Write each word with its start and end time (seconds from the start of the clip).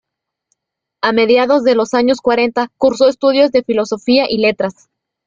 A 1.03 1.11
mediados 1.11 1.63
de 1.63 1.75
los 1.75 1.93
años 1.93 2.21
cuarenta 2.21 2.71
cursó 2.79 3.07
estudios 3.07 3.51
de 3.51 3.61
Filosofía 3.61 4.25
y 4.27 4.39
Letras. 4.39 4.89